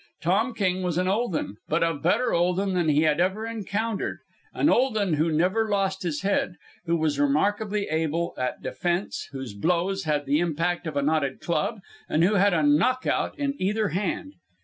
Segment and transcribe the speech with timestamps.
[0.19, 3.45] Tom King was an old un, but a better old un than he had ever
[3.45, 4.17] encountered
[4.51, 9.53] an old un who never lost his head, who was remarkably able at defence, whose
[9.53, 13.89] blows had the impact of a knotted club, and who had a knockout in either
[13.89, 14.33] hand.